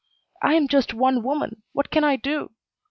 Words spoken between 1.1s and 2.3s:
woman. What can I